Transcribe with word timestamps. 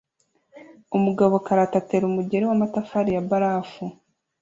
Umugabo 0.97 1.35
karate 1.45 1.75
atera 1.81 2.03
umugeri 2.07 2.43
wamatafari 2.49 3.09
ya 3.15 3.21
barafu 3.29 3.83